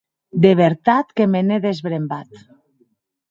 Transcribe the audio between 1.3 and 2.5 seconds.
me n’è desbrembat.